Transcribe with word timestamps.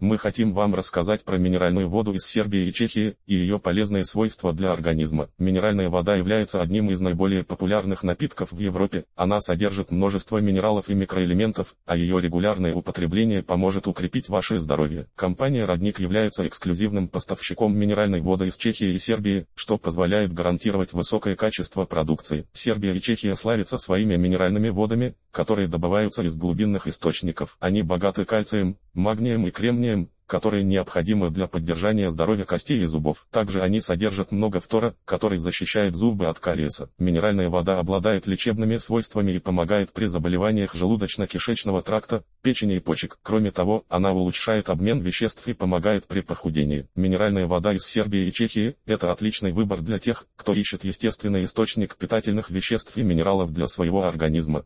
Мы 0.00 0.16
хотим 0.16 0.54
вам 0.54 0.76
рассказать 0.76 1.24
про 1.24 1.38
минеральную 1.38 1.88
воду 1.88 2.12
из 2.12 2.24
Сербии 2.24 2.68
и 2.68 2.72
Чехии 2.72 3.16
и 3.26 3.34
ее 3.34 3.58
полезные 3.58 4.04
свойства 4.04 4.52
для 4.52 4.70
организма. 4.70 5.28
Минеральная 5.38 5.90
вода 5.90 6.14
является 6.14 6.60
одним 6.60 6.92
из 6.92 7.00
наиболее 7.00 7.42
популярных 7.42 8.04
напитков 8.04 8.52
в 8.52 8.58
Европе. 8.60 9.06
Она 9.16 9.40
содержит 9.40 9.90
множество 9.90 10.38
минералов 10.38 10.88
и 10.88 10.94
микроэлементов, 10.94 11.74
а 11.84 11.96
ее 11.96 12.20
регулярное 12.20 12.76
употребление 12.76 13.42
поможет 13.42 13.88
укрепить 13.88 14.28
ваше 14.28 14.60
здоровье. 14.60 15.08
Компания 15.16 15.64
«Родник» 15.64 15.98
является 15.98 16.46
эксклюзивным 16.46 17.08
поставщиком 17.08 17.76
минеральной 17.76 18.20
воды 18.20 18.46
из 18.46 18.56
Чехии 18.56 18.94
и 18.94 19.00
Сербии, 19.00 19.46
что 19.56 19.78
позволяет 19.78 20.32
гарантировать 20.32 20.92
высокое 20.92 21.34
качество 21.34 21.82
продукции. 21.82 22.46
Сербия 22.52 22.94
и 22.94 23.00
Чехия 23.00 23.34
славятся 23.34 23.78
своими 23.78 24.14
минеральными 24.14 24.68
водами, 24.68 25.16
которые 25.32 25.66
добываются 25.66 26.22
из 26.22 26.36
глубинных 26.36 26.86
источников. 26.86 27.56
Они 27.58 27.82
богаты 27.82 28.24
кальцием, 28.24 28.76
магнием 28.98 29.46
и 29.46 29.50
кремнием, 29.50 30.10
которые 30.28 30.62
необходимы 30.62 31.30
для 31.30 31.48
поддержания 31.48 32.10
здоровья 32.10 32.44
костей 32.44 32.82
и 32.82 32.84
зубов. 32.84 33.26
Также 33.32 33.62
они 33.62 33.80
содержат 33.80 34.30
много 34.30 34.60
фтора, 34.60 34.94
который 35.06 35.38
защищает 35.38 35.96
зубы 35.96 36.26
от 36.26 36.38
кариеса. 36.38 36.90
Минеральная 36.98 37.48
вода 37.48 37.78
обладает 37.78 38.26
лечебными 38.26 38.76
свойствами 38.76 39.32
и 39.32 39.38
помогает 39.38 39.92
при 39.92 40.04
заболеваниях 40.04 40.74
желудочно-кишечного 40.74 41.82
тракта, 41.82 42.24
печени 42.42 42.76
и 42.76 42.80
почек. 42.80 43.18
Кроме 43.22 43.50
того, 43.50 43.84
она 43.88 44.12
улучшает 44.12 44.68
обмен 44.68 45.00
веществ 45.00 45.48
и 45.48 45.54
помогает 45.54 46.06
при 46.06 46.20
похудении. 46.20 46.86
Минеральная 46.94 47.46
вода 47.46 47.72
из 47.72 47.86
Сербии 47.86 48.28
и 48.28 48.32
Чехии– 48.32 48.76
это 48.86 49.10
отличный 49.10 49.52
выбор 49.52 49.80
для 49.80 49.98
тех, 49.98 50.26
кто 50.36 50.52
ищет 50.52 50.84
естественный 50.84 51.44
источник 51.44 51.96
питательных 51.96 52.50
веществ 52.50 52.98
и 52.98 53.02
минералов 53.02 53.50
для 53.52 53.66
своего 53.66 54.04
организма. 54.04 54.64